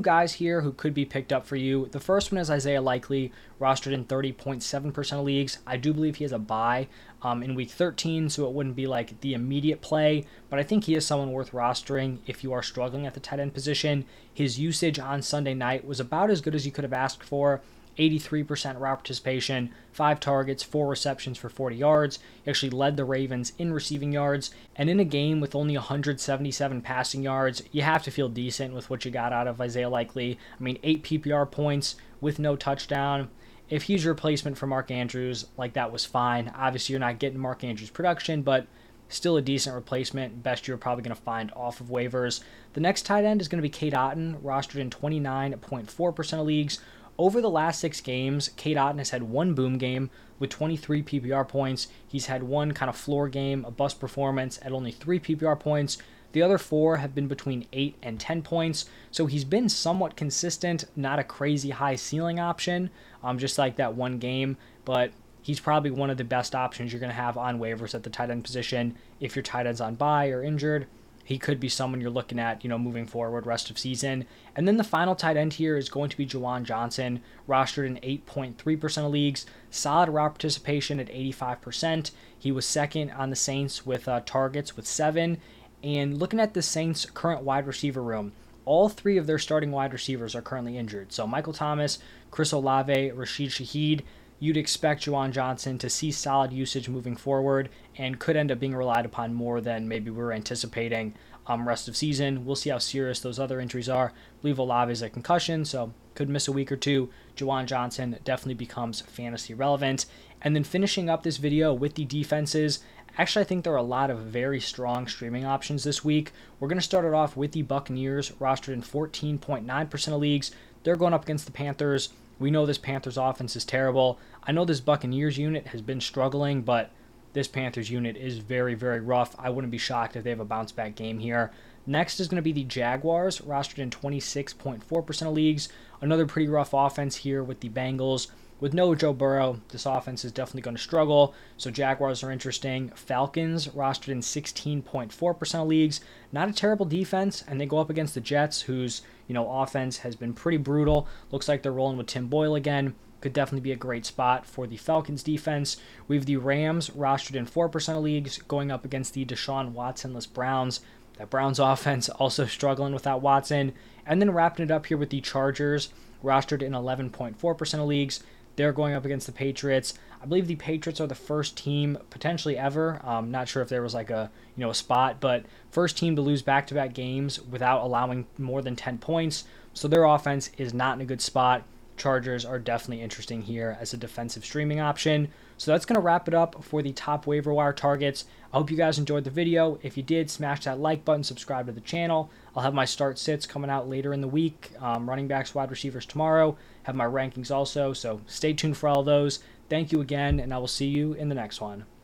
guys 0.00 0.34
here 0.34 0.60
who 0.62 0.72
could 0.72 0.94
be 0.94 1.04
picked 1.04 1.32
up 1.32 1.46
for 1.46 1.56
you. 1.56 1.86
The 1.92 2.00
first 2.00 2.32
one 2.32 2.40
is 2.40 2.50
Isaiah 2.50 2.80
Likely, 2.80 3.32
rostered 3.60 3.92
in 3.92 4.04
30.7% 4.04 5.12
of 5.12 5.24
leagues. 5.24 5.58
I 5.66 5.76
do 5.76 5.92
believe 5.92 6.16
he 6.16 6.24
has 6.24 6.32
a 6.32 6.38
bye 6.38 6.88
um, 7.22 7.42
in 7.42 7.54
week 7.54 7.70
13, 7.70 8.30
so 8.30 8.46
it 8.46 8.52
wouldn't 8.52 8.76
be 8.76 8.86
like 8.86 9.20
the 9.20 9.34
immediate 9.34 9.80
play, 9.80 10.24
but 10.48 10.58
I 10.58 10.62
think 10.62 10.84
he 10.84 10.94
is 10.94 11.04
someone 11.04 11.32
worth 11.32 11.52
rostering 11.52 12.18
if 12.26 12.44
you 12.44 12.52
are 12.52 12.62
struggling 12.62 13.06
at 13.06 13.14
the 13.14 13.20
tight 13.20 13.40
end 13.40 13.54
position. 13.54 14.04
His 14.32 14.58
usage 14.58 14.98
on 14.98 15.22
Sunday 15.22 15.54
night 15.54 15.86
was 15.86 16.00
about 16.00 16.30
as 16.30 16.40
good 16.40 16.54
as 16.54 16.64
you 16.64 16.72
could 16.72 16.84
have 16.84 16.92
asked 16.92 17.22
for. 17.22 17.60
83% 17.98 18.78
route 18.78 18.98
participation, 18.98 19.70
five 19.92 20.20
targets, 20.20 20.62
four 20.62 20.88
receptions 20.88 21.38
for 21.38 21.48
40 21.48 21.76
yards. 21.76 22.18
He 22.44 22.50
actually 22.50 22.70
led 22.70 22.96
the 22.96 23.04
Ravens 23.04 23.52
in 23.58 23.72
receiving 23.72 24.12
yards. 24.12 24.50
And 24.74 24.90
in 24.90 25.00
a 25.00 25.04
game 25.04 25.40
with 25.40 25.54
only 25.54 25.74
177 25.74 26.82
passing 26.82 27.22
yards, 27.22 27.62
you 27.72 27.82
have 27.82 28.02
to 28.04 28.10
feel 28.10 28.28
decent 28.28 28.74
with 28.74 28.90
what 28.90 29.04
you 29.04 29.10
got 29.10 29.32
out 29.32 29.48
of 29.48 29.60
Isaiah 29.60 29.88
Likely. 29.88 30.38
I 30.58 30.62
mean, 30.62 30.78
eight 30.82 31.02
PPR 31.02 31.50
points 31.50 31.96
with 32.20 32.38
no 32.38 32.56
touchdown. 32.56 33.30
If 33.68 33.84
he's 33.84 34.04
your 34.04 34.14
replacement 34.14 34.58
for 34.58 34.66
Mark 34.66 34.90
Andrews, 34.90 35.46
like 35.56 35.72
that 35.72 35.90
was 35.90 36.04
fine. 36.04 36.52
Obviously, 36.54 36.92
you're 36.92 37.00
not 37.00 37.18
getting 37.18 37.40
Mark 37.40 37.64
Andrews' 37.64 37.90
production, 37.90 38.42
but 38.42 38.66
still 39.08 39.36
a 39.36 39.42
decent 39.42 39.74
replacement. 39.74 40.42
Best 40.42 40.66
you're 40.66 40.76
probably 40.76 41.02
going 41.02 41.16
to 41.16 41.22
find 41.22 41.50
off 41.54 41.80
of 41.80 41.88
waivers. 41.88 42.42
The 42.74 42.80
next 42.80 43.02
tight 43.02 43.24
end 43.24 43.40
is 43.40 43.48
going 43.48 43.58
to 43.58 43.62
be 43.62 43.68
Cade 43.68 43.92
Otton, 43.92 44.40
rostered 44.40 44.80
in 44.80 44.90
29.4% 44.90 46.40
of 46.40 46.46
leagues. 46.46 46.80
Over 47.18 47.40
the 47.40 47.50
last 47.50 47.80
six 47.80 48.00
games, 48.02 48.50
Cade 48.56 48.76
Otton 48.76 48.98
has 48.98 49.10
had 49.10 49.22
one 49.22 49.54
boom 49.54 49.78
game 49.78 50.10
with 50.38 50.50
23 50.50 51.02
PPR 51.02 51.48
points. 51.48 51.88
He's 52.06 52.26
had 52.26 52.42
one 52.42 52.72
kind 52.72 52.90
of 52.90 52.96
floor 52.96 53.28
game, 53.28 53.64
a 53.64 53.70
bust 53.70 53.98
performance 53.98 54.58
at 54.62 54.72
only 54.72 54.92
three 54.92 55.18
PPR 55.18 55.58
points. 55.58 55.96
The 56.32 56.42
other 56.42 56.58
four 56.58 56.98
have 56.98 57.14
been 57.14 57.28
between 57.28 57.66
8 57.72 57.96
and 58.02 58.20
10 58.20 58.42
points, 58.42 58.84
so 59.10 59.24
he's 59.24 59.44
been 59.44 59.70
somewhat 59.70 60.16
consistent, 60.16 60.84
not 60.94 61.18
a 61.18 61.24
crazy 61.24 61.70
high 61.70 61.96
ceiling 61.96 62.38
option, 62.38 62.90
um, 63.24 63.38
just 63.38 63.56
like 63.56 63.76
that 63.76 63.94
one 63.94 64.18
game, 64.18 64.58
but 64.84 65.12
he's 65.40 65.60
probably 65.60 65.90
one 65.90 66.10
of 66.10 66.18
the 66.18 66.24
best 66.24 66.54
options 66.54 66.92
you're 66.92 67.00
going 67.00 67.08
to 67.08 67.16
have 67.16 67.38
on 67.38 67.58
waivers 67.58 67.94
at 67.94 68.02
the 68.02 68.10
tight 68.10 68.28
end 68.28 68.44
position 68.44 68.94
if 69.20 69.34
your 69.34 69.42
tight 69.42 69.66
end's 69.66 69.80
on 69.80 69.94
bye 69.94 70.28
or 70.28 70.42
injured 70.42 70.86
he 71.26 71.38
could 71.38 71.58
be 71.58 71.68
someone 71.68 72.00
you're 72.00 72.08
looking 72.08 72.38
at, 72.38 72.62
you 72.62 72.70
know, 72.70 72.78
moving 72.78 73.04
forward 73.04 73.46
rest 73.46 73.68
of 73.68 73.80
season. 73.80 74.26
And 74.54 74.68
then 74.68 74.76
the 74.76 74.84
final 74.84 75.16
tight 75.16 75.36
end 75.36 75.54
here 75.54 75.76
is 75.76 75.88
going 75.88 76.08
to 76.10 76.16
be 76.16 76.24
Juwan 76.24 76.62
Johnson, 76.62 77.20
rostered 77.48 77.84
in 77.84 77.96
8.3% 77.96 79.04
of 79.04 79.10
leagues, 79.10 79.44
solid 79.68 80.08
route 80.08 80.34
participation 80.34 81.00
at 81.00 81.08
85%. 81.08 82.12
He 82.38 82.52
was 82.52 82.64
second 82.64 83.10
on 83.10 83.30
the 83.30 83.36
Saints 83.36 83.84
with 83.84 84.06
uh, 84.06 84.20
targets 84.24 84.76
with 84.76 84.86
seven. 84.86 85.38
And 85.82 86.16
looking 86.16 86.38
at 86.38 86.54
the 86.54 86.62
Saints' 86.62 87.06
current 87.06 87.42
wide 87.42 87.66
receiver 87.66 88.04
room, 88.04 88.30
all 88.64 88.88
three 88.88 89.16
of 89.16 89.26
their 89.26 89.40
starting 89.40 89.72
wide 89.72 89.92
receivers 89.92 90.36
are 90.36 90.42
currently 90.42 90.78
injured. 90.78 91.12
So 91.12 91.26
Michael 91.26 91.52
Thomas, 91.52 91.98
Chris 92.30 92.52
Olave, 92.52 93.10
Rashid 93.10 93.50
Shaheed, 93.50 94.02
you'd 94.38 94.56
expect 94.56 95.04
Juwan 95.04 95.30
Johnson 95.32 95.78
to 95.78 95.90
see 95.90 96.10
solid 96.10 96.52
usage 96.52 96.88
moving 96.88 97.16
forward 97.16 97.68
and 97.96 98.18
could 98.18 98.36
end 98.36 98.52
up 98.52 98.60
being 98.60 98.74
relied 98.74 99.06
upon 99.06 99.34
more 99.34 99.60
than 99.60 99.88
maybe 99.88 100.10
we 100.10 100.22
are 100.22 100.32
anticipating 100.32 101.14
um, 101.46 101.66
rest 101.66 101.88
of 101.88 101.96
season. 101.96 102.44
We'll 102.44 102.56
see 102.56 102.70
how 102.70 102.78
serious 102.78 103.20
those 103.20 103.38
other 103.38 103.60
injuries 103.60 103.88
are. 103.88 104.08
I 104.08 104.42
believe 104.42 104.58
Olave 104.58 104.92
is 104.92 105.02
a 105.02 105.10
concussion, 105.10 105.64
so 105.64 105.92
could 106.14 106.28
miss 106.28 106.48
a 106.48 106.52
week 106.52 106.72
or 106.72 106.76
two. 106.76 107.10
Juwan 107.36 107.66
Johnson 107.66 108.18
definitely 108.24 108.54
becomes 108.54 109.00
fantasy 109.02 109.54
relevant. 109.54 110.06
And 110.42 110.54
then 110.54 110.64
finishing 110.64 111.08
up 111.08 111.22
this 111.22 111.36
video 111.36 111.72
with 111.72 111.94
the 111.94 112.04
defenses, 112.04 112.80
actually, 113.16 113.42
I 113.42 113.46
think 113.46 113.64
there 113.64 113.72
are 113.72 113.76
a 113.76 113.82
lot 113.82 114.10
of 114.10 114.18
very 114.18 114.60
strong 114.60 115.06
streaming 115.06 115.44
options 115.44 115.84
this 115.84 116.04
week. 116.04 116.32
We're 116.58 116.68
going 116.68 116.78
to 116.78 116.84
start 116.84 117.04
it 117.04 117.14
off 117.14 117.36
with 117.36 117.52
the 117.52 117.62
Buccaneers, 117.62 118.32
rostered 118.32 118.74
in 118.74 118.82
14.9% 118.82 120.08
of 120.08 120.20
leagues. 120.20 120.50
They're 120.82 120.96
going 120.96 121.14
up 121.14 121.24
against 121.24 121.46
the 121.46 121.52
Panthers. 121.52 122.10
We 122.38 122.50
know 122.50 122.66
this 122.66 122.78
Panthers 122.78 123.16
offense 123.16 123.56
is 123.56 123.64
terrible. 123.64 124.18
I 124.42 124.52
know 124.52 124.64
this 124.64 124.80
Buccaneers 124.80 125.38
unit 125.38 125.68
has 125.68 125.80
been 125.80 126.00
struggling, 126.00 126.62
but 126.62 126.90
this 127.32 127.48
Panthers 127.48 127.90
unit 127.90 128.16
is 128.16 128.38
very, 128.38 128.74
very 128.74 129.00
rough. 129.00 129.34
I 129.38 129.50
wouldn't 129.50 129.70
be 129.70 129.78
shocked 129.78 130.16
if 130.16 130.24
they 130.24 130.30
have 130.30 130.40
a 130.40 130.44
bounce 130.44 130.72
back 130.72 130.94
game 130.94 131.18
here. 131.18 131.50
Next 131.86 132.18
is 132.18 132.28
going 132.28 132.36
to 132.36 132.42
be 132.42 132.52
the 132.52 132.64
Jaguars, 132.64 133.40
rostered 133.40 133.78
in 133.78 133.90
26.4% 133.90 135.26
of 135.26 135.32
leagues. 135.32 135.68
Another 136.00 136.26
pretty 136.26 136.48
rough 136.48 136.72
offense 136.72 137.16
here 137.16 137.42
with 137.44 137.60
the 137.60 137.68
Bengals. 137.68 138.28
With 138.58 138.72
no 138.72 138.94
Joe 138.94 139.12
Burrow, 139.12 139.60
this 139.68 139.84
offense 139.84 140.24
is 140.24 140.32
definitely 140.32 140.62
going 140.62 140.76
to 140.76 140.82
struggle. 140.82 141.34
So 141.58 141.70
Jaguars 141.70 142.22
are 142.22 142.32
interesting. 142.32 142.90
Falcons 142.94 143.68
rostered 143.68 144.08
in 144.08 144.20
16.4% 144.20 145.62
of 145.62 145.68
leagues. 145.68 146.00
Not 146.32 146.48
a 146.48 146.52
terrible 146.52 146.86
defense, 146.86 147.44
and 147.46 147.60
they 147.60 147.66
go 147.66 147.78
up 147.78 147.90
against 147.90 148.14
the 148.14 148.20
Jets, 148.20 148.62
whose 148.62 149.02
you 149.26 149.34
know 149.34 149.50
offense 149.60 149.98
has 149.98 150.16
been 150.16 150.32
pretty 150.32 150.58
brutal. 150.58 151.08
Looks 151.30 151.48
like 151.48 151.62
they're 151.62 151.72
rolling 151.72 151.96
with 151.96 152.06
Tim 152.06 152.28
Boyle 152.28 152.54
again. 152.54 152.94
Could 153.20 153.32
definitely 153.32 153.60
be 153.60 153.72
a 153.72 153.76
great 153.76 154.04
spot 154.04 154.46
for 154.46 154.66
the 154.66 154.76
Falcons 154.76 155.22
defense. 155.22 155.78
We 156.06 156.16
have 156.16 156.26
the 156.26 156.36
Rams 156.36 156.90
rostered 156.90 157.34
in 157.34 157.46
4% 157.46 157.96
of 157.96 158.02
leagues, 158.02 158.38
going 158.42 158.70
up 158.70 158.84
against 158.84 159.14
the 159.14 159.24
Deshaun 159.24 159.72
Watsonless 159.72 160.26
Browns. 160.26 160.80
That 161.16 161.30
Browns 161.30 161.58
offense 161.58 162.08
also 162.08 162.44
struggling 162.44 162.92
without 162.92 163.22
Watson. 163.22 163.72
And 164.04 164.20
then 164.20 164.32
wrapping 164.32 164.64
it 164.64 164.70
up 164.70 164.86
here 164.86 164.98
with 164.98 165.10
the 165.10 165.20
Chargers, 165.20 165.88
rostered 166.22 166.62
in 166.62 166.72
11.4% 166.72 167.74
of 167.74 167.86
leagues. 167.86 168.22
They're 168.56 168.72
going 168.72 168.94
up 168.94 169.04
against 169.04 169.26
the 169.26 169.32
Patriots. 169.32 169.94
I 170.20 170.26
believe 170.26 170.46
the 170.46 170.56
Patriots 170.56 171.00
are 171.00 171.06
the 171.06 171.14
first 171.14 171.56
team 171.56 171.98
potentially 172.10 172.56
ever. 172.56 173.00
Um, 173.04 173.30
not 173.30 173.48
sure 173.48 173.62
if 173.62 173.68
there 173.68 173.82
was 173.82 173.94
like 173.94 174.10
a 174.10 174.30
you 174.56 174.62
know 174.64 174.70
a 174.70 174.74
spot, 174.74 175.20
but 175.20 175.44
first 175.70 175.96
team 175.96 176.16
to 176.16 176.22
lose 176.22 176.42
back-to-back 176.42 176.94
games 176.94 177.40
without 177.40 177.82
allowing 177.82 178.26
more 178.38 178.62
than 178.62 178.74
10 178.74 178.98
points. 178.98 179.44
So 179.74 179.88
their 179.88 180.04
offense 180.04 180.50
is 180.56 180.72
not 180.72 180.96
in 180.96 181.02
a 181.02 181.04
good 181.04 181.20
spot. 181.20 181.62
Chargers 181.96 182.44
are 182.44 182.58
definitely 182.58 183.02
interesting 183.02 183.42
here 183.42 183.76
as 183.80 183.94
a 183.94 183.96
defensive 183.96 184.44
streaming 184.44 184.80
option. 184.80 185.28
So 185.56 185.70
that's 185.70 185.86
going 185.86 185.94
to 185.94 186.00
wrap 186.00 186.28
it 186.28 186.34
up 186.34 186.62
for 186.62 186.82
the 186.82 186.92
top 186.92 187.26
waiver 187.26 187.52
wire 187.52 187.72
targets. 187.72 188.26
I 188.52 188.58
hope 188.58 188.70
you 188.70 188.76
guys 188.76 188.98
enjoyed 188.98 189.24
the 189.24 189.30
video. 189.30 189.78
If 189.82 189.96
you 189.96 190.02
did, 190.02 190.30
smash 190.30 190.64
that 190.64 190.78
like 190.78 191.04
button, 191.04 191.24
subscribe 191.24 191.66
to 191.66 191.72
the 191.72 191.80
channel. 191.80 192.30
I'll 192.54 192.62
have 192.62 192.74
my 192.74 192.84
start 192.84 193.18
sits 193.18 193.46
coming 193.46 193.70
out 193.70 193.88
later 193.88 194.12
in 194.12 194.20
the 194.20 194.28
week, 194.28 194.72
um, 194.80 195.08
running 195.08 195.28
backs, 195.28 195.54
wide 195.54 195.70
receivers 195.70 196.04
tomorrow. 196.04 196.56
Have 196.82 196.94
my 196.94 197.06
rankings 197.06 197.50
also, 197.50 197.92
so 197.92 198.20
stay 198.26 198.52
tuned 198.52 198.76
for 198.76 198.88
all 198.88 199.02
those. 199.02 199.40
Thank 199.68 199.92
you 199.92 200.00
again, 200.00 200.38
and 200.38 200.52
I 200.52 200.58
will 200.58 200.68
see 200.68 200.86
you 200.86 201.14
in 201.14 201.28
the 201.28 201.34
next 201.34 201.60
one. 201.60 201.86